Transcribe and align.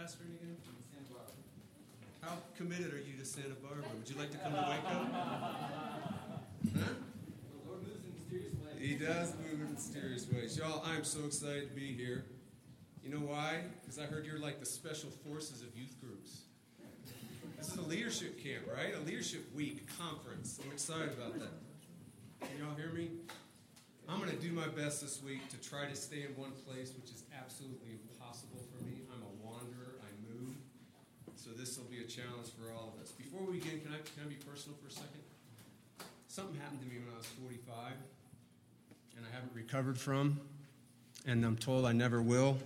pastoring 0.00 0.32
again? 0.40 0.56
Santa 0.64 1.12
Barbara. 1.12 1.34
How 2.22 2.38
committed 2.56 2.94
are 2.94 3.04
you 3.04 3.18
to 3.18 3.24
Santa 3.24 3.54
Barbara? 3.62 3.84
Would 3.98 4.08
you 4.08 4.16
like 4.16 4.30
to 4.30 4.38
come 4.38 4.52
to 4.52 4.58
Waco? 4.58 5.06
Huh? 6.74 6.94
He 8.78 8.94
does 8.94 9.34
move 9.34 9.60
in 9.60 9.74
mysterious 9.74 10.26
ways. 10.32 10.56
Y'all, 10.56 10.82
I'm 10.86 11.04
so 11.04 11.26
excited 11.26 11.68
to 11.68 11.74
be 11.74 11.92
here. 11.92 12.24
You 13.04 13.10
know 13.10 13.18
why? 13.18 13.60
Because 13.82 13.98
I 13.98 14.04
heard 14.04 14.24
you're 14.24 14.38
like 14.38 14.58
the 14.58 14.64
special 14.64 15.10
forces 15.10 15.60
of 15.60 15.76
youth 15.76 16.00
groups. 16.00 16.44
This 17.58 17.68
is 17.68 17.76
a 17.76 17.82
leadership 17.82 18.42
camp, 18.42 18.64
right? 18.74 18.94
A 18.96 19.00
leadership 19.06 19.54
week 19.54 19.86
conference. 19.98 20.58
I'm 20.64 20.72
excited 20.72 21.12
about 21.12 21.38
that. 21.38 21.52
Can 22.40 22.56
y'all 22.58 22.74
hear 22.74 22.88
me? 22.88 23.10
I'm 24.08 24.18
going 24.18 24.30
to 24.30 24.36
do 24.36 24.50
my 24.52 24.66
best 24.68 25.02
this 25.02 25.22
week 25.22 25.46
to 25.50 25.58
try 25.58 25.84
to 25.84 25.94
stay 25.94 26.22
in 26.22 26.34
one 26.40 26.52
place, 26.66 26.92
which 26.96 27.10
is 27.10 27.24
absolutely 27.38 28.00
impossible 28.08 28.64
for 28.72 28.82
me. 28.82 29.02
I'm 29.12 29.22
a. 29.22 29.39
So 31.42 31.52
this 31.56 31.78
will 31.78 31.86
be 31.86 32.00
a 32.00 32.06
challenge 32.06 32.48
for 32.52 32.70
all 32.70 32.92
of 32.94 33.02
us. 33.02 33.12
Before 33.12 33.40
we 33.40 33.54
begin, 33.54 33.80
can 33.80 33.92
I, 33.94 33.96
can 33.96 34.26
I 34.26 34.28
be 34.28 34.34
personal 34.34 34.76
for 34.76 34.88
a 34.88 34.90
second? 34.90 35.22
Something 36.28 36.60
happened 36.60 36.82
to 36.82 36.86
me 36.86 36.96
when 36.98 37.14
I 37.14 37.16
was 37.16 37.26
45 37.26 37.92
and 39.16 39.24
I 39.26 39.34
haven't 39.34 39.52
recovered 39.54 39.98
from, 39.98 40.38
and 41.26 41.42
I'm 41.42 41.56
told 41.56 41.86
I 41.86 41.92
never 41.92 42.20
will. 42.20 42.58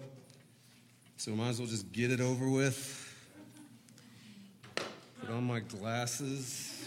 So 1.19 1.31
might 1.31 1.51
as 1.51 1.61
well 1.61 1.69
just 1.69 1.93
get 1.93 2.11
it 2.11 2.21
over 2.21 2.49
with. 2.49 3.01
Put 5.21 5.31
on 5.31 5.45
my 5.45 5.61
glasses. 5.61 6.85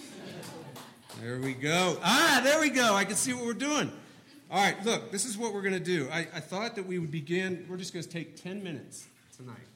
There 1.22 1.40
we 1.40 1.54
go. 1.54 1.98
Ah, 2.04 2.42
there 2.44 2.60
we 2.60 2.70
go. 2.70 2.96
I 2.96 3.06
can 3.06 3.16
see 3.16 3.32
what 3.32 3.46
we're 3.46 3.54
doing. 3.54 3.90
All 4.52 4.62
right, 4.62 4.76
look, 4.86 5.10
this 5.14 5.24
is 5.24 5.38
what 5.38 5.54
we're 5.54 5.62
going 5.62 5.74
to 5.74 5.80
do. 5.80 6.10
I, 6.12 6.28
I 6.34 6.42
thought 6.42 6.76
that 6.76 6.86
we 6.86 7.00
would 7.00 7.12
begin, 7.12 7.66
we're 7.70 7.78
just 7.78 7.94
going 7.94 8.04
to 8.04 8.10
take 8.10 8.36
10 8.44 8.62
minutes 8.62 9.08
tonight 9.38 9.68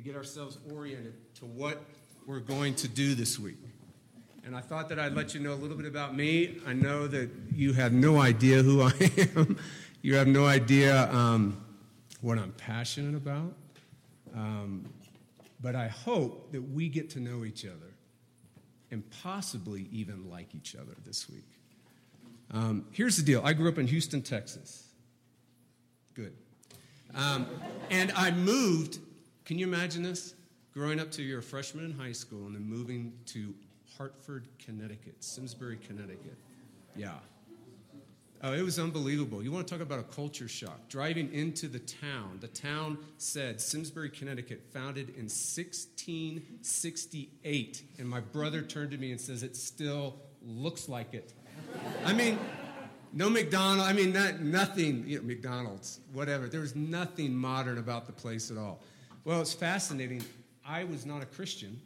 to 0.00 0.06
get 0.06 0.16
ourselves 0.16 0.56
oriented 0.72 1.12
to 1.34 1.44
what 1.44 1.84
we're 2.26 2.40
going 2.40 2.74
to 2.74 2.88
do 2.88 3.14
this 3.14 3.38
week. 3.38 3.58
And 4.46 4.56
I 4.56 4.60
thought 4.62 4.88
that 4.88 4.98
I'd 4.98 5.12
let 5.12 5.34
you 5.34 5.40
know 5.40 5.52
a 5.52 5.60
little 5.60 5.76
bit 5.76 5.84
about 5.84 6.16
me. 6.16 6.58
I 6.66 6.72
know 6.72 7.06
that 7.06 7.28
you 7.54 7.74
have 7.74 7.92
no 7.92 8.18
idea 8.18 8.62
who 8.62 8.80
I 8.80 8.92
am, 9.36 9.58
you 10.02 10.14
have 10.14 10.26
no 10.26 10.46
idea 10.46 11.12
um, 11.12 11.62
what 12.22 12.38
I'm 12.38 12.52
passionate 12.52 13.14
about. 13.14 13.52
Um, 14.34 14.88
but 15.60 15.76
I 15.76 15.88
hope 15.88 16.50
that 16.52 16.62
we 16.62 16.88
get 16.88 17.10
to 17.10 17.20
know 17.20 17.44
each 17.44 17.66
other 17.66 17.92
and 18.90 19.02
possibly 19.22 19.86
even 19.92 20.30
like 20.30 20.54
each 20.54 20.74
other 20.76 20.96
this 21.04 21.28
week. 21.28 21.48
Um, 22.52 22.86
here's 22.90 23.18
the 23.18 23.22
deal 23.22 23.42
I 23.44 23.52
grew 23.52 23.68
up 23.68 23.76
in 23.76 23.86
Houston, 23.86 24.22
Texas. 24.22 24.88
Good. 26.14 26.32
Um, 27.14 27.46
and 27.90 28.12
I 28.12 28.30
moved, 28.30 28.98
can 29.50 29.58
you 29.58 29.66
imagine 29.66 30.02
this? 30.04 30.36
Growing 30.72 31.00
up 31.00 31.10
to 31.10 31.24
you're 31.24 31.42
freshman 31.42 31.84
in 31.84 31.90
high 31.90 32.12
school 32.12 32.46
and 32.46 32.54
then 32.54 32.62
moving 32.62 33.12
to 33.26 33.52
Hartford, 33.98 34.46
Connecticut, 34.64 35.16
Simsbury, 35.18 35.76
Connecticut. 35.84 36.36
Yeah. 36.94 37.14
Oh, 38.44 38.52
it 38.52 38.62
was 38.62 38.78
unbelievable. 38.78 39.42
You 39.42 39.50
want 39.50 39.66
to 39.66 39.74
talk 39.74 39.82
about 39.82 39.98
a 39.98 40.04
culture 40.04 40.46
shock. 40.46 40.88
Driving 40.88 41.32
into 41.32 41.66
the 41.66 41.80
town, 41.80 42.38
the 42.40 42.46
town 42.46 42.96
said 43.18 43.60
Simsbury, 43.60 44.10
Connecticut, 44.10 44.62
founded 44.72 45.08
in 45.08 45.24
1668. 45.24 47.82
And 47.98 48.08
my 48.08 48.20
brother 48.20 48.62
turned 48.62 48.92
to 48.92 48.98
me 48.98 49.10
and 49.10 49.20
says, 49.20 49.42
It 49.42 49.56
still 49.56 50.14
looks 50.40 50.88
like 50.88 51.12
it. 51.12 51.34
I 52.04 52.12
mean, 52.12 52.38
no 53.12 53.28
McDonald's, 53.28 53.90
I 53.90 53.94
mean, 53.94 54.12
not, 54.12 54.40
nothing, 54.40 55.08
you 55.08 55.18
know, 55.18 55.24
McDonald's, 55.24 55.98
whatever. 56.12 56.48
There 56.48 56.60
was 56.60 56.76
nothing 56.76 57.34
modern 57.34 57.78
about 57.78 58.06
the 58.06 58.12
place 58.12 58.52
at 58.52 58.56
all. 58.56 58.80
Well, 59.22 59.42
it's 59.42 59.52
fascinating. 59.52 60.24
I 60.66 60.84
was 60.84 61.04
not 61.04 61.22
a 61.22 61.26
Christian. 61.26 61.78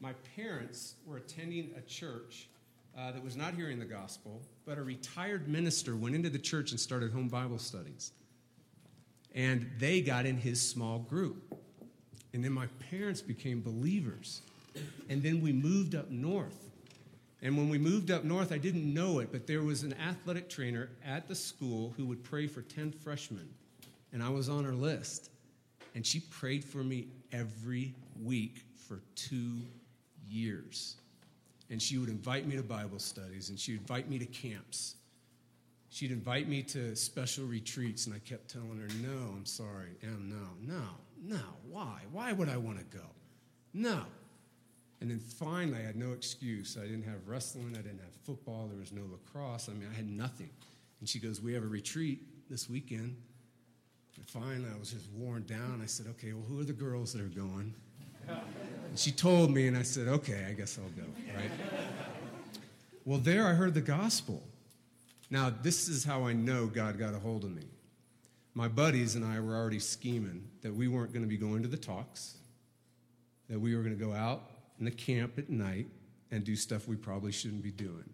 My 0.00 0.12
parents 0.36 0.96
were 1.06 1.16
attending 1.16 1.70
a 1.78 1.80
church 1.80 2.48
uh, 2.96 3.10
that 3.10 3.24
was 3.24 3.36
not 3.36 3.54
hearing 3.54 3.78
the 3.78 3.86
gospel, 3.86 4.42
but 4.66 4.76
a 4.76 4.82
retired 4.82 5.48
minister 5.48 5.96
went 5.96 6.14
into 6.14 6.28
the 6.28 6.38
church 6.38 6.72
and 6.72 6.78
started 6.78 7.10
home 7.10 7.28
Bible 7.28 7.58
studies. 7.58 8.12
And 9.34 9.70
they 9.78 10.02
got 10.02 10.26
in 10.26 10.36
his 10.36 10.60
small 10.60 10.98
group. 10.98 11.58
And 12.34 12.44
then 12.44 12.52
my 12.52 12.66
parents 12.90 13.22
became 13.22 13.62
believers. 13.62 14.42
And 15.08 15.22
then 15.22 15.40
we 15.40 15.52
moved 15.52 15.94
up 15.94 16.10
north. 16.10 16.68
And 17.40 17.56
when 17.56 17.70
we 17.70 17.78
moved 17.78 18.10
up 18.10 18.24
north, 18.24 18.52
I 18.52 18.58
didn't 18.58 18.92
know 18.92 19.20
it, 19.20 19.32
but 19.32 19.46
there 19.46 19.62
was 19.62 19.84
an 19.84 19.94
athletic 19.94 20.50
trainer 20.50 20.90
at 21.02 21.28
the 21.28 21.34
school 21.34 21.94
who 21.96 22.04
would 22.06 22.22
pray 22.22 22.46
for 22.46 22.60
10 22.60 22.92
freshmen. 22.92 23.48
And 24.12 24.22
I 24.22 24.28
was 24.28 24.50
on 24.50 24.64
her 24.64 24.74
list. 24.74 25.30
And 25.94 26.04
she 26.04 26.20
prayed 26.20 26.64
for 26.64 26.78
me 26.78 27.08
every 27.32 27.94
week 28.22 28.64
for 28.88 29.00
two 29.14 29.58
years. 30.28 30.96
And 31.70 31.80
she 31.80 31.98
would 31.98 32.08
invite 32.08 32.46
me 32.46 32.56
to 32.56 32.62
Bible 32.62 32.98
studies, 32.98 33.48
and 33.48 33.58
she 33.58 33.72
would 33.72 33.80
invite 33.80 34.08
me 34.08 34.18
to 34.18 34.26
camps. 34.26 34.96
She'd 35.88 36.10
invite 36.10 36.48
me 36.48 36.62
to 36.64 36.96
special 36.96 37.46
retreats, 37.46 38.06
and 38.06 38.14
I 38.14 38.18
kept 38.18 38.50
telling 38.50 38.78
her, 38.78 38.88
No, 39.00 39.32
I'm 39.32 39.46
sorry. 39.46 39.90
Em, 40.02 40.28
no, 40.28 40.74
no, 40.74 40.82
no. 41.22 41.42
Why? 41.70 42.00
Why 42.10 42.32
would 42.32 42.48
I 42.48 42.56
want 42.56 42.78
to 42.78 42.96
go? 42.96 43.04
No. 43.72 44.02
And 45.00 45.10
then 45.10 45.18
finally, 45.18 45.78
I 45.78 45.82
had 45.82 45.96
no 45.96 46.12
excuse. 46.12 46.76
I 46.80 46.86
didn't 46.86 47.04
have 47.04 47.28
wrestling, 47.28 47.74
I 47.74 47.82
didn't 47.82 48.00
have 48.00 48.14
football, 48.24 48.66
there 48.68 48.80
was 48.80 48.92
no 48.92 49.02
lacrosse. 49.10 49.68
I 49.68 49.72
mean, 49.72 49.88
I 49.92 49.94
had 49.94 50.08
nothing. 50.08 50.50
And 51.00 51.08
she 51.08 51.18
goes, 51.18 51.40
We 51.40 51.54
have 51.54 51.62
a 51.62 51.68
retreat 51.68 52.22
this 52.50 52.68
weekend. 52.68 53.16
And 54.16 54.26
finally, 54.26 54.68
I 54.74 54.78
was 54.78 54.92
just 54.92 55.10
worn 55.12 55.44
down. 55.44 55.80
I 55.82 55.86
said, 55.86 56.06
Okay, 56.10 56.32
well, 56.32 56.44
who 56.48 56.60
are 56.60 56.64
the 56.64 56.72
girls 56.72 57.12
that 57.12 57.22
are 57.22 57.28
going? 57.28 57.74
And 58.26 58.98
she 58.98 59.10
told 59.10 59.50
me, 59.50 59.66
and 59.66 59.76
I 59.76 59.82
said, 59.82 60.08
Okay, 60.08 60.46
I 60.48 60.52
guess 60.52 60.78
I'll 60.78 60.90
go, 60.90 61.08
right? 61.36 61.50
well, 63.04 63.18
there 63.18 63.46
I 63.46 63.52
heard 63.54 63.74
the 63.74 63.80
gospel. 63.80 64.42
Now, 65.30 65.52
this 65.62 65.88
is 65.88 66.04
how 66.04 66.26
I 66.26 66.32
know 66.32 66.66
God 66.66 66.98
got 66.98 67.14
a 67.14 67.18
hold 67.18 67.44
of 67.44 67.54
me. 67.54 67.64
My 68.54 68.68
buddies 68.68 69.16
and 69.16 69.24
I 69.24 69.40
were 69.40 69.56
already 69.56 69.80
scheming 69.80 70.46
that 70.62 70.72
we 70.72 70.86
weren't 70.86 71.12
going 71.12 71.24
to 71.24 71.28
be 71.28 71.36
going 71.36 71.62
to 71.62 71.68
the 71.68 71.76
talks, 71.76 72.36
that 73.48 73.58
we 73.58 73.74
were 73.74 73.82
going 73.82 73.98
to 73.98 74.04
go 74.04 74.12
out 74.12 74.42
in 74.78 74.84
the 74.84 74.92
camp 74.92 75.38
at 75.38 75.50
night 75.50 75.86
and 76.30 76.44
do 76.44 76.54
stuff 76.54 76.86
we 76.86 76.96
probably 76.96 77.32
shouldn't 77.32 77.62
be 77.62 77.72
doing. 77.72 78.08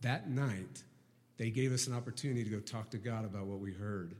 That 0.00 0.28
night, 0.28 0.82
they 1.36 1.50
gave 1.50 1.72
us 1.72 1.86
an 1.86 1.94
opportunity 1.94 2.42
to 2.44 2.50
go 2.50 2.60
talk 2.60 2.90
to 2.90 2.98
God 2.98 3.24
about 3.24 3.46
what 3.46 3.60
we 3.60 3.72
heard. 3.72 4.14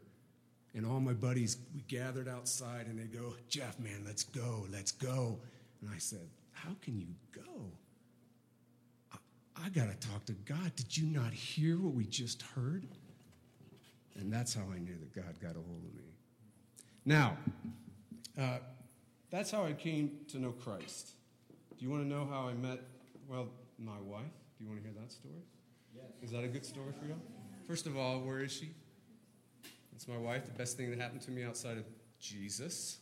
And 0.75 0.87
all 0.87 1.01
my 1.01 1.12
buddies, 1.12 1.56
we 1.75 1.83
gathered 1.89 2.29
outside 2.29 2.87
and 2.87 2.99
they 2.99 3.05
go, 3.05 3.34
Jeff, 3.49 3.79
man, 3.81 4.03
let's 4.06 4.23
go, 4.23 4.67
let's 4.71 4.93
go. 4.93 5.39
And 5.81 5.91
I 5.95 5.99
said, 5.99 6.29
How 6.53 6.71
can 6.83 6.99
you 7.01 7.06
go? 7.33 7.73
I, 9.12 9.17
I 9.65 9.69
got 9.71 9.89
to 9.91 10.09
talk 10.09 10.25
to 10.27 10.34
God. 10.45 10.77
Did 10.77 10.97
you 10.97 11.06
not 11.06 11.33
hear 11.33 11.79
what 11.79 11.95
we 11.95 12.05
just 12.05 12.43
heard? 12.43 12.87
And 14.19 14.33
that's 14.33 14.53
how 14.53 14.65
I 14.75 14.79
knew 14.79 14.97
that 14.99 15.15
God 15.15 15.41
got 15.41 15.53
a 15.53 15.61
hold 15.61 15.84
of 15.84 15.95
me. 15.95 16.12
Now, 17.05 17.39
uh, 18.39 18.59
that's 19.31 19.50
how 19.50 19.65
I 19.65 19.73
came 19.73 20.11
to 20.29 20.39
know 20.39 20.53
Christ. 20.53 21.12
Do 21.79 21.85
you 21.85 21.91
want 21.91 22.03
to 22.03 22.09
know 22.09 22.27
how 22.31 22.49
I 22.49 22.55
met, 22.55 22.81
well, 23.29 23.49
my 23.79 23.99
wife? 24.05 24.25
Do 24.59 24.65
you 24.65 24.71
want 24.71 24.83
to 24.83 24.89
hear 24.89 25.00
that 25.00 25.12
story? 25.12 25.43
Yes. 25.95 26.05
Is 26.23 26.31
that 26.33 26.45
a 26.45 26.49
good 26.49 26.67
story 26.67 26.93
for 26.99 27.06
you? 27.06 27.15
First 27.69 27.87
of 27.87 27.97
all, 27.97 28.21
where 28.21 28.41
is 28.41 28.53
she? 28.53 28.71
It's 29.98 30.06
my 30.06 30.16
wife, 30.16 30.47
the 30.47 30.53
best 30.53 30.76
thing 30.76 30.91
that 30.91 31.00
happened 31.00 31.22
to 31.22 31.32
me 31.32 31.42
outside 31.42 31.76
of 31.76 31.82
Jesus. 32.20 32.98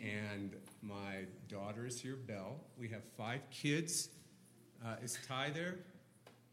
And 0.00 0.56
my 0.80 1.26
daughter 1.46 1.84
is 1.86 2.00
here, 2.00 2.16
Belle. 2.16 2.58
We 2.78 2.88
have 2.88 3.02
five 3.18 3.42
kids. 3.50 4.08
Uh, 4.82 4.94
is 5.02 5.18
Ty 5.28 5.50
there? 5.50 5.80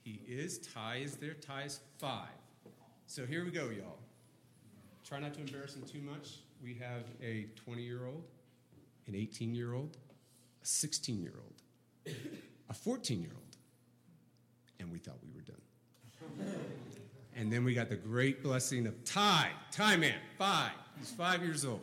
He 0.04 0.20
is. 0.28 0.58
Ty 0.58 0.98
is 0.98 1.16
there. 1.16 1.34
Ty 1.34 1.62
is 1.62 1.80
five. 1.98 2.28
So 3.08 3.26
here 3.26 3.46
we 3.46 3.52
go, 3.52 3.70
y'all. 3.70 4.00
Try 5.08 5.22
not 5.22 5.34
to 5.36 5.40
embarrass 5.40 5.78
him 5.78 5.84
too 5.84 6.02
much. 6.02 6.40
We 6.62 6.74
have 6.74 7.06
a 7.24 7.48
20 7.56 7.84
year 7.84 8.08
old, 8.08 8.26
an 9.08 9.16
18 9.16 9.56
year 9.56 9.76
old, 9.76 9.96
a 10.62 10.66
16 10.66 11.22
year 11.22 11.36
old, 11.38 12.16
a 12.70 12.74
14 12.74 13.22
year 13.22 13.32
old, 13.34 13.56
and 14.82 14.92
we 14.92 15.00
thought 15.00 15.20
we 15.24 15.32
were 15.34 15.40
done. 15.40 15.62
And 17.36 17.52
then 17.52 17.66
we 17.66 17.74
got 17.74 17.90
the 17.90 17.98
great 17.98 18.42
blessing 18.42 18.88
of 18.88 19.04
Ty, 19.04 19.50
Ty 19.72 19.98
man, 19.98 20.16
five. 20.38 20.72
He's 20.98 21.12
five 21.12 21.44
years 21.44 21.66
old. 21.66 21.82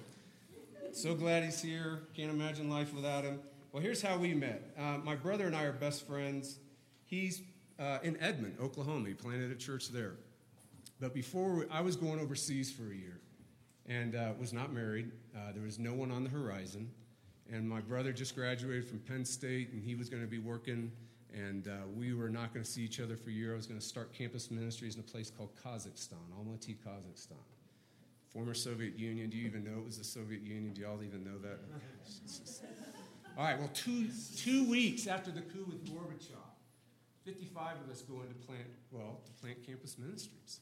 So 0.92 1.14
glad 1.14 1.44
he's 1.44 1.60
here. 1.60 2.00
Can't 2.16 2.30
imagine 2.30 2.70
life 2.70 2.94
without 2.94 3.24
him. 3.24 3.40
Well, 3.70 3.82
here's 3.82 4.00
how 4.00 4.16
we 4.16 4.34
met. 4.34 4.62
Uh, 4.78 4.98
my 5.04 5.14
brother 5.14 5.46
and 5.46 5.54
I 5.54 5.64
are 5.64 5.72
best 5.72 6.06
friends. 6.06 6.58
He's 7.04 7.42
uh, 7.78 7.98
in 8.02 8.20
Edmond, 8.20 8.56
Oklahoma. 8.60 9.08
He 9.08 9.14
planted 9.14 9.50
a 9.50 9.54
church 9.54 9.88
there. 9.88 10.14
But 11.00 11.14
before 11.14 11.54
we, 11.54 11.64
I 11.70 11.80
was 11.80 11.96
going 11.96 12.20
overseas 12.20 12.70
for 12.72 12.90
a 12.90 12.94
year 12.94 13.20
and 13.86 14.14
uh, 14.14 14.32
was 14.38 14.52
not 14.52 14.72
married. 14.72 15.10
Uh, 15.36 15.52
there 15.52 15.62
was 15.62 15.78
no 15.78 15.92
one 15.92 16.10
on 16.10 16.24
the 16.24 16.30
horizon. 16.30 16.90
And 17.50 17.68
my 17.68 17.80
brother 17.80 18.12
just 18.12 18.34
graduated 18.34 18.86
from 18.86 19.00
Penn 19.00 19.24
State, 19.24 19.72
and 19.72 19.82
he 19.82 19.94
was 19.94 20.08
going 20.08 20.22
to 20.22 20.28
be 20.28 20.38
working 20.38 20.92
and 21.34 21.68
uh, 21.68 21.86
we 21.96 22.14
were 22.14 22.28
not 22.28 22.52
going 22.52 22.64
to 22.64 22.70
see 22.70 22.82
each 22.82 23.00
other 23.00 23.16
for 23.16 23.30
a 23.30 23.32
year. 23.32 23.52
I 23.52 23.56
was 23.56 23.66
going 23.66 23.80
to 23.80 23.84
start 23.84 24.12
campus 24.12 24.50
ministries 24.50 24.94
in 24.94 25.00
a 25.00 25.04
place 25.04 25.30
called 25.30 25.50
Kazakhstan, 25.64 26.14
Almaty, 26.38 26.76
Kazakhstan. 26.86 27.36
former 28.32 28.54
Soviet 28.54 28.98
Union. 28.98 29.30
Do 29.30 29.36
you 29.36 29.46
even 29.46 29.64
know 29.64 29.78
it 29.78 29.84
was 29.84 29.98
the 29.98 30.04
Soviet 30.04 30.42
Union? 30.42 30.72
Do 30.72 30.82
y'all 30.82 31.02
even 31.02 31.24
know 31.24 31.38
that? 31.42 31.58
All 33.38 33.44
right, 33.44 33.58
well, 33.58 33.70
two, 33.72 34.08
two 34.36 34.68
weeks 34.68 35.06
after 35.06 35.30
the 35.30 35.40
coup 35.40 35.64
with 35.66 35.86
Gorbachev, 35.86 36.36
55 37.24 37.76
of 37.84 37.90
us 37.90 38.02
go 38.02 38.20
into 38.20 38.34
plant, 38.46 38.66
well, 38.90 39.20
to 39.24 39.32
plant 39.40 39.64
campus 39.66 39.96
ministries. 39.98 40.60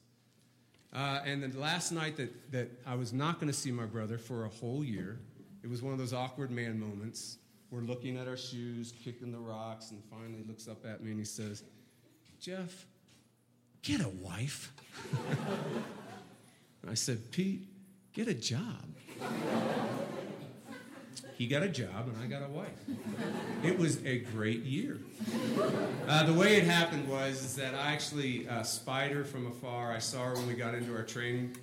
Uh, 0.93 1.21
and 1.25 1.43
the 1.43 1.59
last 1.59 1.93
night 1.93 2.17
that, 2.17 2.53
that 2.53 2.71
I 2.87 2.95
was 2.95 3.13
not 3.13 3.41
going 3.41 3.51
to 3.51 3.59
see 3.59 3.71
my 3.71 3.87
brother 3.87 4.19
for 4.19 4.45
a 4.45 4.49
whole 4.49 4.85
year, 4.85 5.21
it 5.63 5.71
was 5.71 5.83
one 5.83 5.93
of 5.93 5.99
those 5.99 6.13
awkward 6.13 6.51
man 6.51 6.79
moments. 6.79 7.39
We're 7.71 7.83
looking 7.83 8.17
at 8.17 8.27
our 8.27 8.37
shoes, 8.37 8.93
kicking 9.05 9.31
the 9.31 9.39
rocks, 9.39 9.93
and 9.93 10.03
finally 10.11 10.45
looks 10.47 10.67
up 10.67 10.85
at 10.85 11.03
me 11.03 11.11
and 11.11 11.21
he 11.21 11.25
says, 11.25 11.63
Jeff, 12.41 12.87
get 13.83 14.01
a 14.01 14.09
wife. 14.09 14.73
I 16.91 16.95
said, 16.95 17.31
Pete, 17.31 17.69
get 18.13 18.27
a 18.27 18.35
job. 18.35 18.97
He 21.35 21.47
got 21.47 21.63
a 21.63 21.69
job 21.69 22.09
and 22.09 22.17
I 22.21 22.27
got 22.27 22.43
a 22.43 22.51
wife. 22.51 22.69
It 23.63 23.79
was 23.79 24.05
a 24.05 24.19
great 24.19 24.63
year. 24.65 24.99
Uh, 26.09 26.25
the 26.25 26.35
way 26.35 26.57
it 26.57 26.65
happened 26.65 27.09
was 27.09 27.45
is 27.45 27.57
that 27.57 27.75
I 27.75 27.93
actually 27.93 28.49
uh, 28.49 28.65
spied 28.65 29.13
her 29.13 29.23
from 29.25 29.47
afar. 29.47 29.93
I 29.93 30.01
saw 30.01 30.25
her 30.25 30.35
when 30.35 30.49
we 30.49 30.55
got 30.55 30.75
into 30.75 30.95
our 30.95 31.05
training. 31.05 31.57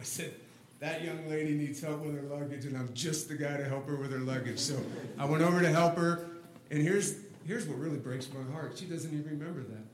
I 0.00 0.02
said, 0.02 0.34
that 0.84 1.02
young 1.02 1.26
lady 1.30 1.54
needs 1.54 1.80
help 1.80 2.04
with 2.04 2.14
her 2.14 2.28
luggage, 2.28 2.66
and 2.66 2.76
I'm 2.76 2.92
just 2.92 3.26
the 3.30 3.36
guy 3.36 3.56
to 3.56 3.64
help 3.64 3.86
her 3.88 3.96
with 3.96 4.12
her 4.12 4.18
luggage. 4.18 4.58
So 4.58 4.76
I 5.18 5.24
went 5.24 5.42
over 5.42 5.62
to 5.62 5.70
help 5.70 5.96
her, 5.96 6.26
and 6.70 6.82
here's, 6.82 7.16
here's 7.46 7.64
what 7.66 7.78
really 7.78 7.96
breaks 7.96 8.28
my 8.30 8.42
heart. 8.52 8.76
She 8.76 8.84
doesn't 8.84 9.10
even 9.10 9.38
remember 9.38 9.62
that. 9.62 9.84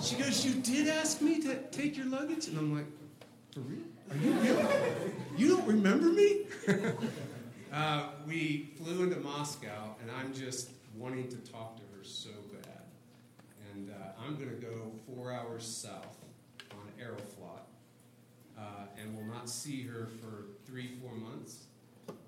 She 0.00 0.14
goes, 0.14 0.46
You 0.46 0.54
did 0.54 0.86
ask 0.86 1.20
me 1.20 1.40
to 1.40 1.56
take 1.72 1.96
your 1.96 2.06
luggage? 2.06 2.46
And 2.46 2.56
I'm 2.56 2.72
like, 2.72 2.86
For 3.52 3.60
real? 3.60 3.80
Are 4.10 4.16
you 4.16 4.32
really? 4.34 4.64
You 5.36 5.48
don't 5.48 5.66
remember 5.66 6.06
me? 6.06 6.42
uh, 7.72 8.10
we 8.28 8.70
flew 8.76 9.02
into 9.02 9.18
Moscow, 9.18 9.96
and 10.00 10.08
I'm 10.08 10.32
just 10.32 10.70
wanting 10.96 11.28
to 11.30 11.36
talk 11.50 11.78
to 11.78 11.82
her 11.96 12.04
so 12.04 12.30
bad. 12.52 12.82
And 13.72 13.90
uh, 13.90 14.22
I'm 14.24 14.36
going 14.36 14.50
to 14.50 14.56
go 14.56 14.92
four 15.04 15.32
hours 15.32 15.64
south 15.64 16.18
on 16.72 17.04
Aeroflot, 17.04 17.62
uh, 18.58 18.86
and 19.00 19.16
will 19.16 19.24
not 19.24 19.48
see 19.48 19.82
her 19.82 20.08
for 20.20 20.46
three, 20.66 20.90
four 21.00 21.14
months 21.14 21.64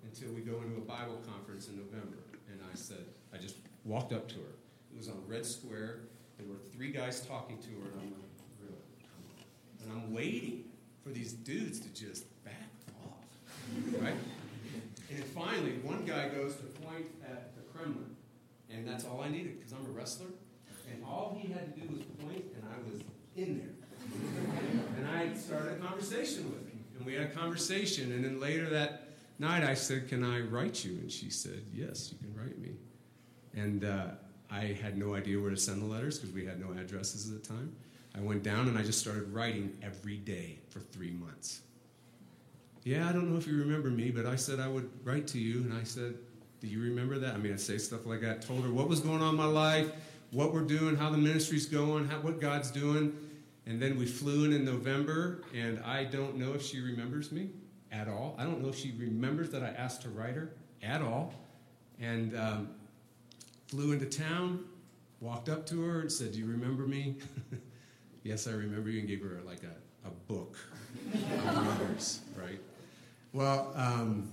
until 0.05 0.32
we 0.32 0.41
go 0.41 0.61
into 0.62 0.76
a 0.76 0.85
Bible 0.85 1.21
conference 1.26 1.69
in 1.69 1.76
November. 1.76 2.19
And 2.50 2.61
I 2.71 2.75
said, 2.76 3.05
I 3.32 3.38
just 3.38 3.56
walked 3.85 4.12
up 4.12 4.29
to 4.29 4.37
her. 4.37 4.55
It 4.93 4.97
was 4.97 5.09
on 5.09 5.23
Red 5.26 5.44
Square. 5.44 6.00
There 6.38 6.47
were 6.47 6.59
three 6.75 6.91
guys 6.91 7.21
talking 7.21 7.59
to 7.59 7.69
her, 7.69 7.91
and 7.93 8.00
I'm 8.00 8.11
like, 8.12 8.31
really? 8.61 8.82
And 9.82 9.93
I'm 9.93 10.15
waiting 10.15 10.65
for 11.03 11.11
these 11.11 11.32
dudes 11.32 11.81
to 11.81 11.88
just 11.88 12.25
back 12.44 12.55
off, 13.05 14.00
right? 14.00 14.15
And 15.11 15.25
finally, 15.25 15.73
one 15.82 16.05
guy 16.05 16.29
goes 16.29 16.56
to 16.56 16.62
point 16.62 17.06
at 17.25 17.55
the 17.55 17.62
Kremlin, 17.73 18.17
and 18.70 18.87
that's 18.87 19.05
all 19.05 19.20
I 19.20 19.29
needed 19.29 19.59
because 19.59 19.73
I'm 19.73 19.87
a 19.87 19.91
wrestler. 19.91 20.29
And 20.91 21.05
all 21.05 21.38
he 21.41 21.53
had 21.53 21.75
to 21.75 21.81
do 21.81 21.94
was 21.94 22.05
point, 22.25 22.44
and 22.55 22.65
I 22.65 22.91
was 22.91 23.03
in 23.37 23.59
there. 23.59 23.75
and 24.97 25.09
I 25.09 25.35
started 25.35 25.81
a 25.81 25.85
conversation 26.05 26.45
with 26.51 26.69
him, 26.69 26.85
and 26.97 27.06
we 27.06 27.15
had 27.15 27.23
a 27.25 27.31
conversation. 27.31 28.12
And 28.12 28.25
then 28.25 28.41
later 28.41 28.69
that 28.71 29.09
night, 29.39 29.65
I 29.65 29.75
said, 29.75 30.09
"Can 30.09 30.25
I 30.25 30.41
write 30.41 30.85
you?" 30.85 30.93
And 30.93 31.11
she 31.11 31.31
said, 31.31 31.62
"Yes, 31.73 32.12
you 32.12 32.19
can 32.19 32.35
write 32.41 32.59
me." 32.59 32.71
And 33.55 33.85
uh, 33.85 34.06
I 34.51 34.79
had 34.83 34.99
no 34.99 35.15
idea 35.15 35.41
where 35.41 35.51
to 35.51 35.56
send 35.56 35.83
the 35.83 35.87
letters 35.87 36.19
because 36.19 36.35
we 36.35 36.45
had 36.45 36.61
no 36.61 36.73
addresses 36.73 37.31
at 37.31 37.43
the 37.43 37.49
time. 37.49 37.75
I 38.17 38.21
went 38.21 38.43
down 38.43 38.69
and 38.69 38.79
I 38.79 38.83
just 38.83 39.01
started 39.01 39.33
writing 39.33 39.77
every 39.83 40.17
day 40.17 40.59
for 40.69 40.81
three 40.81 41.11
months. 41.11 41.62
Yeah, 42.85 43.09
I 43.09 43.12
don't 43.12 43.31
know 43.31 43.37
if 43.37 43.47
you 43.47 43.59
remember 43.59 43.91
me, 43.91 44.11
but 44.11 44.27
I 44.27 44.37
said 44.37 44.61
I 44.61 44.69
would 44.69 44.89
write 45.05 45.27
to 45.29 45.39
you, 45.39 45.62
and 45.62 45.73
I 45.73 45.85
said, 45.85 46.15
Do 46.61 46.67
you 46.67 46.83
remember 46.83 47.19
that? 47.19 47.35
I 47.35 47.39
mean, 47.39 47.53
I 47.55 47.56
say 47.56 47.79
stuff 47.79 48.06
like 48.06 48.21
that. 48.21 48.43
Told 48.43 48.62
her 48.62 48.71
what 48.71 48.89
was 48.89 49.01
going 49.01 49.23
on 49.23 49.31
in 49.31 49.37
my 49.37 49.47
life, 49.47 49.91
what 50.31 50.53
we're 50.53 50.62
doing, 50.62 50.97
how 50.97 51.11
the 51.11 51.19
ministry's 51.19 51.67
going, 51.67 52.06
how, 52.09 52.17
what 52.19 52.41
God's 52.41 52.71
doing. 52.71 53.17
And 53.67 53.81
then 53.81 53.99
we 53.99 54.05
flew 54.07 54.45
in 54.45 54.53
in 54.53 54.65
November, 54.65 55.43
and 55.55 55.81
I 55.81 56.05
don't 56.05 56.37
know 56.37 56.53
if 56.53 56.63
she 56.63 56.81
remembers 56.81 57.33
me 57.33 57.51
at 57.91 58.09
all. 58.09 58.35
I 58.39 58.45
don't 58.45 58.63
know 58.63 58.69
if 58.69 58.77
she 58.77 58.93
remembers 58.99 59.51
that 59.51 59.63
I 59.63 59.69
asked 59.69 60.03
to 60.03 60.11
write 60.11 60.35
her 60.35 60.51
at 60.83 61.01
all. 61.01 61.33
And 62.01 62.37
um, 62.37 62.71
flew 63.69 63.93
into 63.93 64.07
town, 64.07 64.65
walked 65.21 65.49
up 65.49 65.65
to 65.67 65.83
her, 65.83 66.01
and 66.01 66.13
said, 66.13 66.33
Do 66.33 66.39
you 66.39 66.47
remember 66.47 66.87
me? 66.87 67.17
yes, 68.23 68.47
I 68.47 68.53
remember 68.53 68.91
you, 68.91 68.99
and 68.99 69.09
gave 69.09 69.23
her 69.23 69.41
like 69.47 69.63
a, 69.63 70.09
a 70.09 70.11
book 70.29 70.59
of 71.15 71.67
letters, 71.67 72.21
right? 72.37 72.61
Well, 73.33 73.73
um, 73.77 74.29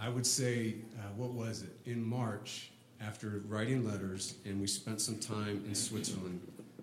I 0.00 0.08
would 0.08 0.26
say, 0.26 0.74
uh, 0.98 1.08
what 1.16 1.30
was 1.32 1.62
it? 1.62 1.70
In 1.88 2.04
March, 2.04 2.70
after 3.00 3.42
writing 3.46 3.86
letters, 3.86 4.34
and 4.44 4.60
we 4.60 4.66
spent 4.66 5.00
some 5.00 5.18
time 5.18 5.62
in 5.66 5.74
Switzerland, 5.74 6.40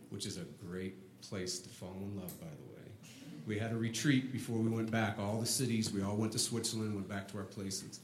which 0.09 0.25
is 0.25 0.37
a 0.37 0.45
great 0.65 0.95
place 1.21 1.59
to 1.59 1.69
fall 1.69 1.95
in 2.01 2.19
love, 2.19 2.39
by 2.39 2.47
the 2.47 2.73
way. 2.73 2.87
We 3.47 3.57
had 3.57 3.71
a 3.71 3.77
retreat 3.77 4.31
before 4.31 4.57
we 4.57 4.69
went 4.69 4.91
back. 4.91 5.17
All 5.19 5.39
the 5.39 5.45
cities, 5.45 5.91
we 5.91 6.03
all 6.03 6.15
went 6.15 6.31
to 6.33 6.39
Switzerland, 6.39 6.93
went 6.93 7.09
back 7.09 7.27
to 7.29 7.37
our 7.37 7.43
places. 7.43 7.99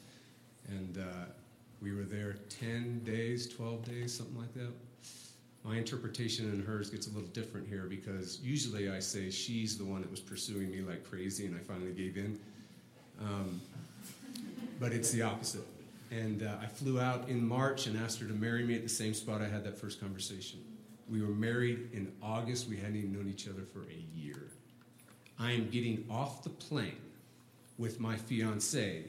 And 0.67 0.97
uh, 0.97 1.25
we 1.81 1.93
were 1.93 2.03
there 2.03 2.37
10 2.49 3.03
days, 3.03 3.47
12 3.47 3.85
days, 3.85 4.13
something 4.13 4.37
like 4.37 4.53
that. 4.55 4.71
My 5.63 5.77
interpretation 5.77 6.45
and 6.45 6.63
hers 6.63 6.89
gets 6.89 7.07
a 7.07 7.09
little 7.09 7.29
different 7.29 7.67
here 7.67 7.85
because 7.89 8.39
usually 8.41 8.89
I 8.89 8.99
say 8.99 9.31
she's 9.31 9.77
the 9.77 9.83
one 9.85 10.01
that 10.01 10.11
was 10.11 10.19
pursuing 10.19 10.71
me 10.71 10.81
like 10.81 11.07
crazy 11.09 11.45
and 11.45 11.55
I 11.55 11.59
finally 11.59 11.91
gave 11.91 12.17
in. 12.17 12.39
Um, 13.19 13.61
but 14.79 14.91
it's 14.91 15.11
the 15.11 15.23
opposite. 15.23 15.65
And 16.11 16.43
uh, 16.43 16.57
I 16.61 16.67
flew 16.67 16.99
out 16.99 17.29
in 17.29 17.47
March 17.47 17.87
and 17.87 17.97
asked 17.97 18.19
her 18.19 18.27
to 18.27 18.33
marry 18.33 18.63
me 18.63 18.75
at 18.75 18.83
the 18.83 18.89
same 18.89 19.13
spot 19.13 19.41
I 19.41 19.47
had 19.47 19.63
that 19.63 19.77
first 19.77 19.99
conversation. 19.99 20.59
We 21.09 21.21
were 21.21 21.33
married 21.33 21.89
in 21.93 22.11
August. 22.21 22.67
We 22.67 22.77
hadn't 22.77 22.95
even 22.95 23.13
known 23.13 23.29
each 23.29 23.47
other 23.47 23.61
for 23.61 23.81
a 23.83 24.17
year. 24.17 24.51
I 25.39 25.51
am 25.51 25.69
getting 25.69 26.05
off 26.09 26.43
the 26.43 26.49
plane 26.49 26.97
with 27.77 27.99
my 27.99 28.15
fiance 28.15 29.03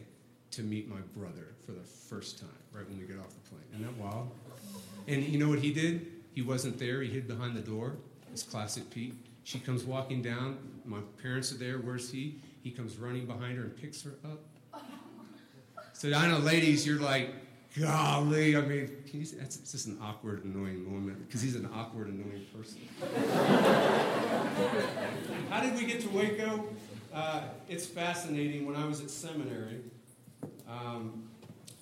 to 0.51 0.63
meet 0.63 0.89
my 0.89 1.01
brother 1.17 1.55
for 1.65 1.73
the 1.73 1.83
first 1.83 2.39
time, 2.39 2.49
right 2.73 2.89
when 2.89 2.99
we 2.99 3.07
get 3.07 3.19
off 3.19 3.31
the 3.31 3.51
plane. 3.51 3.63
Isn't 3.75 3.87
that 3.87 4.05
wild? 4.05 4.31
And 5.09 5.23
you 5.25 5.39
know 5.39 5.49
what 5.49 5.61
he 5.61 5.73
did? 5.73 6.07
He 6.33 6.43
wasn't 6.43 6.79
there. 6.79 7.01
He 7.01 7.09
hid 7.09 7.29
behind 7.29 7.57
the 7.57 7.61
door. 7.61 7.97
It's 8.33 8.43
classic 8.43 8.91
Pete. 8.91 9.15
She 9.45 9.59
comes 9.59 9.85
walking 9.85 10.23
down. 10.23 10.59
My 10.85 10.99
parents 11.23 11.53
are 11.53 11.57
there. 11.57 11.79
Where's 11.79 12.11
he? 12.11 12.41
He 12.63 12.71
comes 12.71 12.97
running 12.97 13.27
behind 13.27 13.57
her 13.57 13.65
and 13.65 13.77
picks 13.77 14.03
her 14.03 14.15
up. 14.25 14.41
So 15.93 16.13
I 16.13 16.29
know, 16.29 16.39
ladies, 16.39 16.87
you're 16.87 17.01
like, 17.01 17.31
golly. 17.81 18.57
I 18.57 18.61
mean, 18.63 18.91
can 19.09 19.21
you, 19.21 19.27
that's 19.27 19.57
it's 19.57 19.73
just 19.73 19.87
an 19.87 19.99
awkward, 20.03 20.45
annoying 20.45 20.85
moment 20.85 21.27
because 21.27 21.43
he's 21.43 21.57
an 21.57 21.69
awkward, 21.75 22.09
annoying 22.09 22.47
person. 22.55 22.81
How 25.51 25.61
did 25.61 25.75
we 25.75 25.87
get 25.87 26.01
to 26.01 26.09
Waco? 26.09 26.69
Uh, 27.13 27.43
it's 27.69 27.87
fascinating. 27.87 28.67
When 28.67 28.77
I 28.77 28.87
was 28.87 29.01
at 29.01 29.11
seminary, 29.11 29.81
um, 30.69 31.29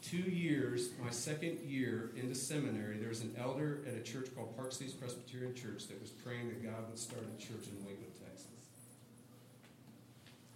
two 0.03 0.19
years, 0.19 0.91
my 1.03 1.11
second 1.11 1.59
year 1.65 2.11
into 2.17 2.35
seminary, 2.35 2.99
there 2.99 3.09
was 3.09 3.23
an 3.23 3.35
elder 3.39 3.81
at 3.87 3.95
a 3.95 4.01
church 4.01 4.29
called 4.35 4.57
Park 4.57 4.73
Cities 4.73 4.93
Presbyterian 4.93 5.55
Church 5.55 5.89
that 5.89 6.01
was 6.01 6.11
praying 6.11 6.49
that 6.49 6.63
God 6.63 6.89
would 6.89 6.99
start 6.99 7.23
a 7.23 7.41
church 7.41 7.67
in 7.69 7.85
Waco, 7.85 8.07
Texas. 8.23 8.47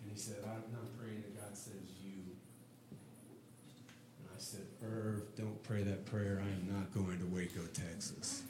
And 0.03 0.13
he 0.13 0.19
said, 0.19 0.37
I'm 0.45 0.73
not 0.73 0.97
praying 0.99 1.23
that 1.23 1.41
God 1.41 1.57
says 1.57 1.73
you. 2.05 2.37
I 4.39 4.41
said, 4.41 4.67
Irv, 4.85 5.23
don't 5.37 5.61
pray 5.65 5.83
that 5.83 6.07
prayer. 6.07 6.41
I 6.41 6.47
am 6.47 6.73
not 6.73 6.95
going 6.95 7.19
to 7.19 7.25
Waco, 7.27 7.67
Texas. 7.75 8.45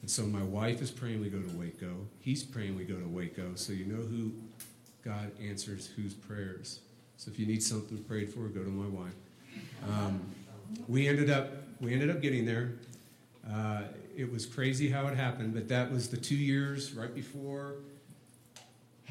And 0.00 0.10
so 0.10 0.22
my 0.24 0.42
wife 0.42 0.80
is 0.80 0.90
praying 0.90 1.20
we 1.20 1.28
go 1.28 1.42
to 1.42 1.56
Waco. 1.58 1.94
He's 2.20 2.42
praying 2.42 2.74
we 2.74 2.84
go 2.84 2.94
to 2.98 3.06
Waco. 3.06 3.54
So 3.54 3.74
you 3.74 3.84
know 3.84 4.00
who 4.00 4.32
God 5.04 5.30
answers 5.46 5.90
whose 5.94 6.14
prayers. 6.14 6.80
So 7.18 7.30
if 7.30 7.38
you 7.38 7.44
need 7.44 7.62
something 7.62 8.02
prayed 8.04 8.32
for, 8.32 8.48
go 8.48 8.62
to 8.62 8.70
my 8.70 8.88
wife. 8.88 9.12
Um, 9.86 10.22
we 10.88 11.06
ended 11.06 11.28
up 11.28 11.52
we 11.82 11.92
ended 11.92 12.08
up 12.08 12.22
getting 12.22 12.46
there. 12.46 12.72
Uh, 13.46 13.82
it 14.16 14.32
was 14.32 14.46
crazy 14.46 14.88
how 14.88 15.06
it 15.08 15.16
happened, 15.16 15.52
but 15.52 15.68
that 15.68 15.92
was 15.92 16.08
the 16.08 16.16
two 16.16 16.34
years 16.34 16.94
right 16.94 17.14
before. 17.14 17.74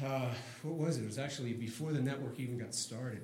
Uh, 0.04 0.30
what 0.62 0.74
was 0.74 0.98
it? 0.98 1.04
It 1.04 1.06
was 1.06 1.18
actually 1.18 1.52
before 1.52 1.92
the 1.92 2.00
network 2.00 2.40
even 2.40 2.58
got 2.58 2.74
started. 2.74 3.22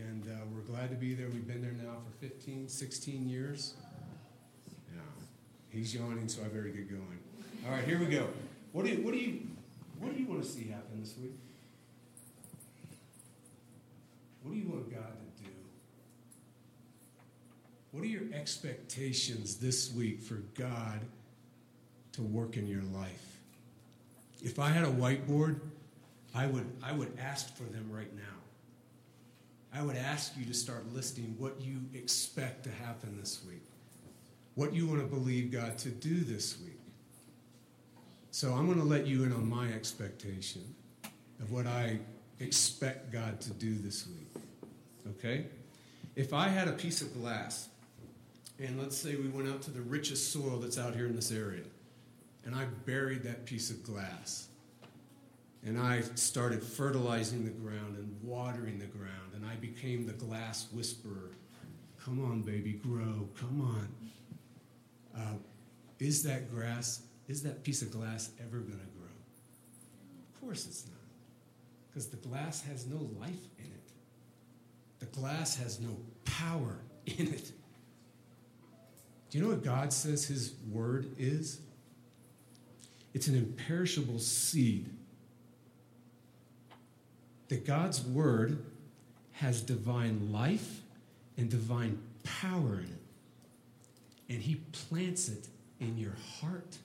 And 0.00 0.24
uh, 0.26 0.44
we're 0.52 0.60
glad 0.60 0.90
to 0.90 0.96
be 0.96 1.14
there. 1.14 1.28
We've 1.28 1.46
been 1.46 1.62
there 1.62 1.72
now 1.72 1.96
for 2.04 2.26
15, 2.26 2.68
16 2.68 3.28
years. 3.28 3.74
Yeah. 4.94 5.00
He's 5.70 5.94
yawning, 5.94 6.28
so 6.28 6.42
I 6.42 6.48
better 6.48 6.64
get 6.64 6.90
going. 6.90 7.18
All 7.66 7.72
right, 7.72 7.84
here 7.84 7.98
we 7.98 8.06
go. 8.06 8.28
What 8.72 8.84
do 8.84 8.90
you, 8.90 9.02
what 9.02 9.12
do 9.12 9.18
you, 9.18 9.40
what 9.98 10.14
do 10.14 10.20
you 10.20 10.26
want 10.26 10.42
to 10.42 10.48
see 10.48 10.68
happen 10.68 11.00
this 11.00 11.14
week? 11.20 11.34
What 14.42 14.52
do 14.52 14.58
you 14.58 14.68
want 14.68 14.90
God 14.90 15.00
to 15.02 15.42
do? 15.42 15.50
What 17.90 18.04
are 18.04 18.06
your 18.06 18.32
expectations 18.32 19.56
this 19.56 19.92
week 19.92 20.20
for 20.20 20.42
God 20.54 21.00
to 22.12 22.22
work 22.22 22.56
in 22.56 22.66
your 22.66 22.82
life? 22.92 23.38
If 24.42 24.58
I 24.58 24.68
had 24.68 24.84
a 24.84 24.90
whiteboard, 24.90 25.58
I 26.34 26.46
would, 26.46 26.70
I 26.82 26.92
would 26.92 27.16
ask 27.18 27.56
for 27.56 27.64
them 27.64 27.90
right 27.90 28.14
now. 28.14 28.22
I 29.76 29.82
would 29.82 29.96
ask 29.96 30.32
you 30.38 30.46
to 30.46 30.54
start 30.54 30.90
listing 30.94 31.34
what 31.38 31.60
you 31.60 31.82
expect 31.92 32.64
to 32.64 32.70
happen 32.70 33.18
this 33.20 33.44
week, 33.46 33.62
what 34.54 34.72
you 34.72 34.86
want 34.86 35.00
to 35.00 35.06
believe 35.06 35.52
God 35.52 35.76
to 35.78 35.90
do 35.90 36.20
this 36.20 36.58
week. 36.60 36.80
So 38.30 38.54
I'm 38.54 38.66
going 38.66 38.78
to 38.78 38.84
let 38.84 39.06
you 39.06 39.24
in 39.24 39.32
on 39.32 39.46
my 39.46 39.68
expectation 39.68 40.62
of 41.40 41.52
what 41.52 41.66
I 41.66 41.98
expect 42.40 43.12
God 43.12 43.38
to 43.42 43.50
do 43.50 43.74
this 43.74 44.06
week. 44.06 44.42
Okay? 45.10 45.46
If 46.14 46.32
I 46.32 46.48
had 46.48 46.68
a 46.68 46.72
piece 46.72 47.02
of 47.02 47.12
glass, 47.12 47.68
and 48.58 48.80
let's 48.80 48.96
say 48.96 49.16
we 49.16 49.28
went 49.28 49.48
out 49.48 49.60
to 49.62 49.70
the 49.70 49.82
richest 49.82 50.32
soil 50.32 50.58
that's 50.58 50.78
out 50.78 50.94
here 50.94 51.06
in 51.06 51.14
this 51.14 51.30
area, 51.30 51.64
and 52.46 52.54
I 52.54 52.64
buried 52.86 53.24
that 53.24 53.44
piece 53.44 53.68
of 53.68 53.82
glass, 53.82 54.48
and 55.66 55.80
I 55.80 56.00
started 56.14 56.62
fertilizing 56.62 57.44
the 57.44 57.50
ground 57.50 57.96
and 57.96 58.16
watering 58.22 58.78
the 58.78 58.86
ground, 58.86 59.32
and 59.34 59.44
I 59.44 59.56
became 59.56 60.06
the 60.06 60.12
glass 60.12 60.68
whisperer. 60.72 61.32
Come 62.02 62.24
on, 62.24 62.42
baby, 62.42 62.74
grow. 62.74 63.28
Come 63.36 63.60
on. 63.60 65.20
Uh, 65.20 65.34
is 65.98 66.22
that 66.22 66.52
grass, 66.52 67.02
is 67.26 67.42
that 67.42 67.64
piece 67.64 67.82
of 67.82 67.90
glass 67.90 68.30
ever 68.40 68.58
going 68.58 68.78
to 68.78 68.86
grow? 68.96 69.08
Of 70.34 70.40
course 70.40 70.66
it's 70.66 70.86
not. 70.86 70.94
Because 71.90 72.08
the 72.10 72.16
glass 72.18 72.62
has 72.62 72.86
no 72.86 72.98
life 73.18 73.48
in 73.58 73.64
it, 73.64 73.90
the 75.00 75.06
glass 75.06 75.56
has 75.56 75.80
no 75.80 75.96
power 76.24 76.78
in 77.06 77.26
it. 77.26 77.50
Do 79.30 79.38
you 79.38 79.42
know 79.42 79.50
what 79.50 79.64
God 79.64 79.92
says 79.92 80.26
His 80.26 80.54
word 80.70 81.10
is? 81.18 81.60
It's 83.14 83.26
an 83.26 83.34
imperishable 83.34 84.20
seed 84.20 84.90
that 87.48 87.66
God's 87.66 88.02
word 88.02 88.64
has 89.32 89.60
divine 89.60 90.32
life 90.32 90.80
and 91.36 91.50
divine 91.50 91.98
power 92.24 92.78
in 92.78 92.84
it. 92.84 94.32
And 94.32 94.42
he 94.42 94.56
plants 94.72 95.28
it 95.28 95.46
in 95.78 95.98
your 95.98 96.16
heart. 96.40 96.78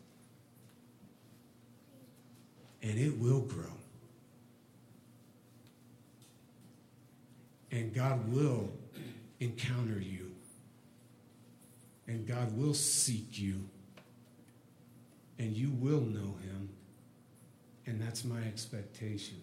And 2.83 2.99
it 2.99 3.17
will 3.17 3.41
grow. 3.41 3.65
And 7.71 7.93
God 7.93 8.31
will 8.31 8.69
encounter 9.39 9.99
you. 9.99 10.31
And 12.07 12.27
God 12.27 12.55
will 12.57 12.73
seek 12.73 13.39
you. 13.39 13.63
And 15.39 15.55
you 15.55 15.71
will 15.71 16.01
know 16.01 16.35
him. 16.43 16.69
And 17.85 18.01
that's 18.01 18.25
my 18.25 18.41
expectation. 18.41 19.41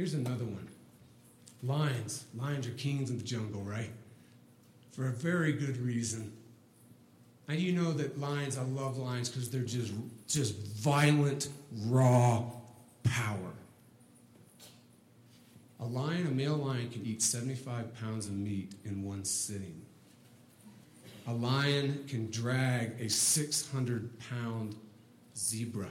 Here's 0.00 0.14
another 0.14 0.46
one 0.46 0.66
lions. 1.62 2.24
Lions 2.34 2.66
are 2.66 2.70
kings 2.70 3.10
in 3.10 3.18
the 3.18 3.22
jungle, 3.22 3.60
right? 3.60 3.90
For 4.92 5.08
a 5.08 5.12
very 5.12 5.52
good 5.52 5.76
reason. 5.76 6.32
Now 7.46 7.52
you 7.52 7.72
know 7.72 7.92
that 7.92 8.18
lions, 8.18 8.56
I 8.56 8.62
love 8.62 8.96
lions 8.96 9.28
because 9.28 9.50
they're 9.50 9.60
just, 9.60 9.92
just 10.26 10.56
violent, 10.56 11.50
raw 11.84 12.44
power. 13.02 13.52
A 15.80 15.84
lion, 15.84 16.26
a 16.28 16.30
male 16.30 16.56
lion, 16.56 16.88
can 16.88 17.04
eat 17.04 17.20
75 17.20 17.94
pounds 18.00 18.24
of 18.24 18.32
meat 18.32 18.72
in 18.86 19.04
one 19.04 19.22
sitting. 19.22 19.82
A 21.26 21.34
lion 21.34 22.06
can 22.08 22.30
drag 22.30 22.98
a 23.02 23.10
600 23.10 24.18
pound 24.30 24.76
zebra. 25.36 25.88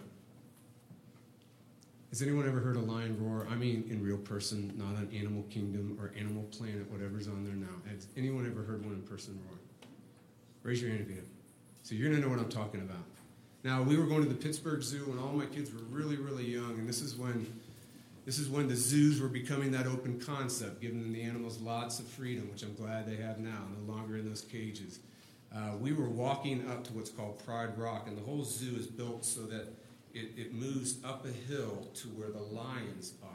Has 2.10 2.24
anyone 2.24 2.48
ever 2.48 2.60
heard 2.60 2.75
a 2.75 2.80
lion 2.80 3.18
roar? 3.20 3.48
I 3.51 3.56
mean, 3.56 3.86
in 3.89 4.04
real 4.04 4.18
person, 4.18 4.74
not 4.75 4.98
on 4.98 5.10
Animal 5.16 5.44
Kingdom 5.44 5.96
or 6.01 6.12
Animal 6.18 6.44
Planet, 6.44 6.89
whatever's 6.92 7.28
on 7.28 7.44
there 7.44 7.54
now. 7.54 7.68
Has 7.88 8.08
anyone 8.18 8.48
ever 8.48 8.63
heard 8.63 8.84
one 8.84 8.96
in 8.96 9.04
person 9.04 9.39
roar? 9.48 9.60
Raise 10.63 10.82
your 10.82 10.89
hand 10.89 11.01
if 11.01 11.10
you 11.10 11.16
have. 11.18 11.25
So 11.84 11.94
you're 11.94 12.10
going 12.10 12.20
to 12.20 12.28
know 12.28 12.36
what 12.36 12.44
I'm 12.44 12.50
talking 12.50 12.82
about. 12.82 13.04
Now, 13.63 13.84
we 13.84 13.96
were 13.96 14.06
going 14.06 14.24
to 14.24 14.30
the 14.30 14.36
Pittsburgh 14.36 14.82
Zoo 14.82 15.06
when 15.06 15.20
all 15.20 15.34
my 15.34 15.46
kids 15.46 15.72
were 15.72 15.82
really, 15.92 16.16
really 16.16 16.46
young, 16.46 16.80
and 16.80 16.89
this 16.89 17.01
is 17.01 17.16
when 17.16 17.46
this 18.25 18.38
is 18.38 18.50
when 18.50 18.68
the 18.68 18.75
zoos 18.75 19.20
were 19.20 19.28
becoming 19.28 19.72
that 19.72 19.88
open 19.88 20.20
concept, 20.20 20.82
giving 20.82 21.12
the 21.12 21.22
animals 21.22 21.60
lots 21.60 22.00
of 22.00 22.06
freedom, 22.06 22.50
which 22.51 22.62
I'm 22.62 22.75
glad 22.75 23.08
they 23.08 23.16
have 23.16 23.39
now, 23.39 23.63
no 23.75 23.92
longer 23.92 24.18
in 24.18 24.28
those 24.28 24.42
cages. 24.42 25.00
Uh, 25.56 25.72
we 25.80 25.94
were 25.94 26.10
walking 26.10 26.70
up 26.70 26.84
to 26.86 26.94
what's 26.94 27.10
called 27.10 27.44
Pride 27.44 27.75
Rock, 27.78 28.08
and 28.08 28.16
the 28.16 28.22
whole 28.22 28.44
zoo 28.44 28.75
is 28.75 28.86
built 28.86 29.25
so 29.25 29.42
that 29.48 29.74
it, 30.13 30.32
it 30.38 30.54
moves 30.54 30.98
up 31.04 31.25
a 31.25 31.51
hill 31.51 31.88
to 31.96 32.08
where 32.10 32.30
the 32.30 32.39
lions 32.39 33.13
are. 33.24 33.30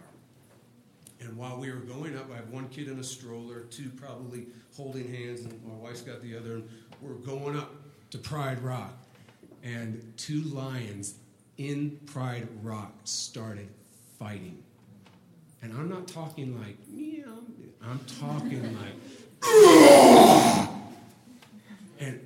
And 1.20 1.36
while 1.36 1.58
we 1.58 1.70
were 1.70 1.78
going 1.78 2.16
up, 2.16 2.30
I 2.32 2.36
have 2.36 2.50
one 2.50 2.68
kid 2.68 2.88
in 2.88 2.98
a 2.98 3.04
stroller, 3.04 3.60
two 3.60 3.90
probably 3.90 4.46
holding 4.76 5.12
hands, 5.12 5.40
and 5.40 5.62
my 5.64 5.74
wife's 5.74 6.02
got 6.02 6.20
the 6.20 6.36
other, 6.36 6.54
and 6.56 6.68
we're 7.00 7.14
going 7.14 7.56
up 7.56 7.72
to 8.10 8.18
Pride 8.18 8.62
Rock. 8.62 8.92
And 9.62 10.12
two 10.16 10.42
lions 10.42 11.14
in 11.56 11.98
Pride 12.06 12.48
Rock 12.62 12.92
started 13.04 13.68
fighting. 14.18 14.62
And 15.62 15.72
I'm 15.72 15.88
not 15.88 16.06
talking 16.06 16.60
like, 16.60 16.76
meow, 16.88 17.38
I'm 17.82 18.00
talking 18.20 18.76
like, 18.78 18.92
and, 22.00 22.20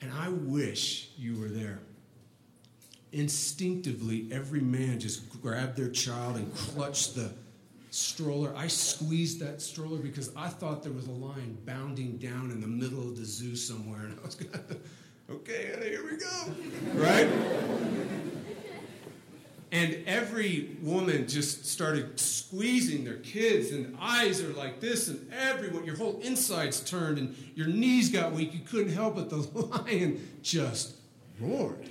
and 0.00 0.12
I 0.14 0.28
wish 0.30 1.10
you 1.18 1.38
were 1.38 1.48
there 1.48 1.80
instinctively, 3.12 4.28
every 4.32 4.60
man 4.60 4.98
just 4.98 5.40
grabbed 5.42 5.76
their 5.76 5.90
child 5.90 6.36
and 6.36 6.54
clutched 6.54 7.14
the 7.14 7.32
stroller. 7.90 8.54
I 8.56 8.66
squeezed 8.68 9.40
that 9.40 9.60
stroller 9.60 9.98
because 9.98 10.34
I 10.34 10.48
thought 10.48 10.82
there 10.82 10.92
was 10.92 11.06
a 11.06 11.12
lion 11.12 11.58
bounding 11.66 12.16
down 12.16 12.50
in 12.50 12.60
the 12.60 12.66
middle 12.66 13.00
of 13.00 13.16
the 13.16 13.24
zoo 13.24 13.54
somewhere, 13.54 14.00
and 14.00 14.18
I 14.18 14.24
was 14.24 14.34
going, 14.34 14.64
okay, 15.30 15.72
here 15.82 16.04
we 16.04 16.16
go, 16.16 16.52
right? 16.94 17.28
and 19.72 19.96
every 20.06 20.76
woman 20.82 21.26
just 21.26 21.64
started 21.64 22.20
squeezing 22.20 23.04
their 23.04 23.16
kids, 23.16 23.70
and 23.70 23.96
eyes 24.00 24.42
are 24.42 24.52
like 24.52 24.80
this, 24.80 25.08
and 25.08 25.32
everyone, 25.32 25.84
your 25.84 25.96
whole 25.96 26.20
insides 26.22 26.80
turned, 26.80 27.16
and 27.16 27.34
your 27.54 27.68
knees 27.68 28.10
got 28.10 28.32
weak. 28.32 28.52
You 28.52 28.60
couldn't 28.60 28.92
help 28.92 29.16
it. 29.16 29.30
The 29.30 29.36
lion 29.36 30.28
just 30.42 30.96
roared 31.40 31.88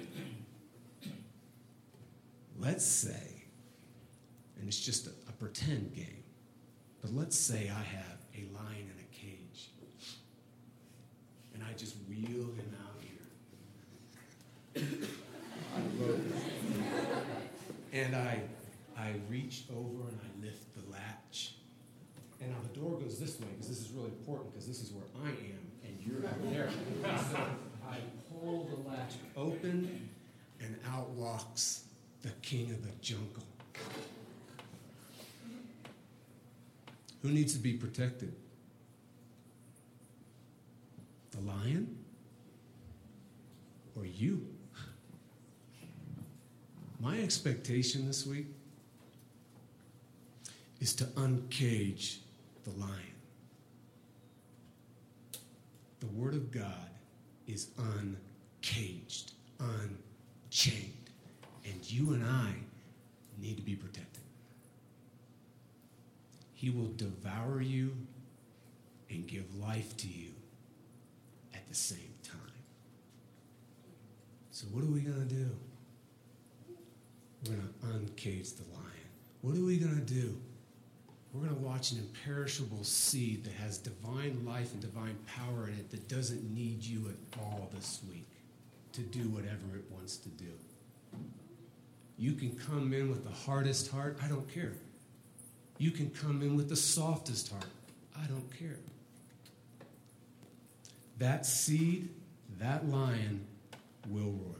let's 2.61 2.85
say, 2.85 3.43
and 4.57 4.67
it's 4.67 4.79
just 4.79 5.07
a, 5.07 5.11
a, 5.27 5.31
pretend 5.33 5.93
game, 5.95 6.23
but 7.01 7.11
let's 7.11 7.35
say 7.35 7.71
I 7.75 7.81
have 7.81 8.19
a 8.35 8.45
lion 8.55 8.87
in 8.93 8.99
a 8.99 9.07
cage, 9.11 9.71
and 11.55 11.63
I 11.63 11.73
just 11.73 11.95
wheel 12.07 12.53
him 12.53 12.75
out 12.85 13.01
here. 14.75 14.97
and 17.93 18.15
I, 18.15 18.39
I 18.95 19.13
reach 19.27 19.63
over 19.71 20.09
and 20.09 20.19
I 20.23 20.45
lift 20.45 20.75
the 20.75 20.91
latch. 20.91 21.55
And 22.39 22.51
now 22.51 22.57
the 22.71 22.79
door 22.79 22.99
goes 22.99 23.19
this 23.19 23.39
way 23.39 23.47
because 23.51 23.67
this 23.67 23.81
is 23.81 23.91
really 23.91 24.09
important 24.09 24.51
because 24.51 24.67
this 24.67 24.81
is 24.81 24.91
where 24.91 25.05
I 25.23 25.29
am 25.29 25.71
and 25.83 25.99
you're 25.99 26.27
out 26.27 26.51
there. 26.51 26.69
so 27.31 27.37
I 27.89 27.97
pull 28.31 28.69
the 28.69 28.89
latch 28.89 29.15
open 29.35 30.09
and 30.59 30.75
out 30.87 31.09
walks 31.09 31.85
the 32.21 32.29
king 32.41 32.69
of 32.71 32.83
the 32.83 32.91
jungle. 33.01 33.43
Who 37.21 37.29
needs 37.29 37.53
to 37.53 37.59
be 37.59 37.73
protected? 37.73 38.33
The 41.31 41.41
lion 41.41 41.97
or 43.95 44.05
you? 44.05 44.45
My 46.99 47.19
expectation 47.19 48.05
this 48.05 48.25
week 48.25 48.47
is 50.79 50.93
to 50.93 51.05
uncage 51.05 52.17
the 52.63 52.71
lion. 52.71 52.91
The 55.99 56.07
Word 56.07 56.33
of 56.33 56.51
God 56.51 56.89
is 57.47 57.69
uncaged, 57.77 59.33
unchained. 59.59 61.00
And 61.65 61.91
you 61.91 62.13
and 62.13 62.25
I 62.25 62.53
need 63.39 63.57
to 63.57 63.63
be 63.63 63.75
protected. 63.75 64.23
He 66.53 66.69
will 66.69 66.91
devour 66.95 67.61
you 67.61 67.95
and 69.09 69.27
give 69.27 69.55
life 69.55 69.97
to 69.97 70.07
you 70.07 70.29
at 71.53 71.67
the 71.67 71.75
same 71.75 72.13
time. 72.23 72.39
So, 74.51 74.67
what 74.67 74.83
are 74.83 74.91
we 74.91 75.01
going 75.01 75.27
to 75.27 75.33
do? 75.33 75.49
We're 77.43 77.55
going 77.55 77.67
to 77.67 77.87
uncage 77.87 78.55
the 78.57 78.63
lion. 78.73 78.85
What 79.41 79.57
are 79.57 79.65
we 79.65 79.77
going 79.77 79.95
to 79.95 80.13
do? 80.13 80.37
We're 81.33 81.45
going 81.45 81.55
to 81.55 81.61
watch 81.61 81.93
an 81.93 81.99
imperishable 81.99 82.83
seed 82.83 83.45
that 83.45 83.53
has 83.53 83.77
divine 83.77 84.45
life 84.45 84.73
and 84.73 84.81
divine 84.81 85.17
power 85.25 85.67
in 85.67 85.73
it 85.73 85.89
that 85.91 86.07
doesn't 86.07 86.53
need 86.53 86.83
you 86.83 87.09
at 87.09 87.39
all 87.39 87.69
this 87.73 88.01
week 88.09 88.27
to 88.93 89.01
do 89.01 89.29
whatever 89.29 89.75
it 89.75 89.85
wants 89.89 90.17
to 90.17 90.29
do. 90.29 90.51
You 92.21 92.33
can 92.33 92.51
come 92.51 92.93
in 92.93 93.09
with 93.09 93.23
the 93.23 93.31
hardest 93.31 93.89
heart. 93.89 94.19
I 94.23 94.27
don't 94.27 94.47
care. 94.53 94.73
You 95.79 95.89
can 95.89 96.11
come 96.11 96.43
in 96.43 96.55
with 96.55 96.69
the 96.69 96.75
softest 96.75 97.51
heart. 97.51 97.65
I 98.15 98.27
don't 98.27 98.47
care. 98.59 98.77
That 101.17 101.47
seed, 101.47 102.09
that 102.59 102.87
lion 102.87 103.43
will 104.07 104.33
roar. 104.33 104.55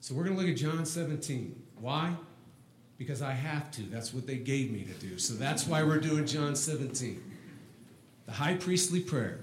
So 0.00 0.12
we're 0.16 0.24
going 0.24 0.34
to 0.36 0.42
look 0.42 0.50
at 0.50 0.56
John 0.56 0.84
17. 0.84 1.54
Why? 1.78 2.12
Because 2.98 3.22
I 3.22 3.30
have 3.30 3.70
to. 3.70 3.82
That's 3.82 4.12
what 4.12 4.26
they 4.26 4.38
gave 4.38 4.72
me 4.72 4.82
to 4.82 4.92
do. 4.94 5.18
So 5.18 5.34
that's 5.34 5.68
why 5.68 5.84
we're 5.84 6.00
doing 6.00 6.26
John 6.26 6.56
17. 6.56 7.22
The 8.26 8.32
high 8.32 8.54
priestly 8.54 8.98
prayer. 8.98 9.38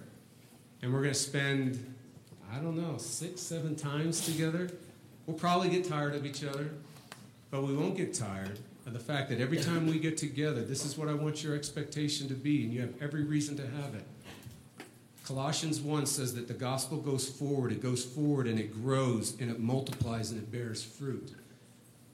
And 0.82 0.92
we're 0.92 1.00
going 1.00 1.13
to 1.13 1.18
spend, 1.18 1.96
I 2.51 2.58
don't 2.58 2.75
know, 2.75 2.98
six, 2.98 3.39
seven 3.39 3.77
times 3.77 4.25
together. 4.25 4.70
We'll 5.25 5.38
probably 5.38 5.70
get 5.70 5.88
tired 5.88 6.15
of 6.15 6.25
each 6.25 6.44
other, 6.44 6.72
but 7.54 7.62
we 7.62 7.76
won't 7.76 7.96
get 7.96 8.16
tired 8.16 8.58
of 8.88 8.94
the 8.94 9.00
fact 9.00 9.30
that 9.30 9.40
every 9.40 9.60
time 9.60 9.86
we 9.86 10.00
get 10.00 10.18
together, 10.18 10.64
this 10.64 10.84
is 10.84 10.98
what 10.98 11.08
I 11.08 11.14
want 11.14 11.44
your 11.44 11.56
expectation 11.56 12.28
to 12.30 12.34
be, 12.34 12.64
and 12.64 12.74
you 12.74 12.82
have 12.82 13.00
every 13.00 13.24
reason 13.24 13.56
to 13.58 13.62
have 13.62 13.94
it. 13.94 14.04
Colossians 15.24 15.80
1 15.80 16.08
says 16.08 16.34
that 16.34 16.48
the 16.48 16.56
gospel 16.56 16.98
goes 16.98 17.30
forward, 17.30 17.72
it 17.72 17.80
goes 17.80 18.04
forward 18.04 18.48
and 18.48 18.60
it 18.60 18.74
grows 18.74 19.40
and 19.40 19.52
it 19.52 19.60
multiplies 19.60 20.32
and 20.32 20.42
it 20.42 20.52
bears 20.52 20.84
fruit. 20.84 21.36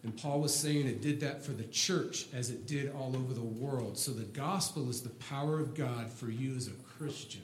And 0.04 0.16
Paul 0.18 0.42
was 0.42 0.54
saying 0.54 0.88
it 0.88 1.02
did 1.02 1.22
that 1.22 1.42
for 1.42 1.54
the 1.54 1.64
church 1.64 2.26
as 2.34 2.50
it 2.50 2.68
did 2.68 2.94
all 2.94 3.16
over 3.16 3.34
the 3.34 3.40
world. 3.40 3.98
So 3.98 4.12
the 4.12 4.24
gospel 4.24 4.90
is 4.90 5.02
the 5.02 5.10
power 5.10 5.62
of 5.62 5.74
God 5.74 6.12
for 6.12 6.30
you 6.30 6.54
as 6.58 6.68
a 6.68 6.98
Christian. 6.98 7.44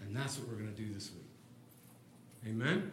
And 0.00 0.16
that's 0.16 0.38
what 0.38 0.48
we're 0.48 0.54
going 0.54 0.74
to 0.74 0.82
do 0.82 0.90
this 0.90 1.10
week. 1.10 2.50
Amen? 2.50 2.90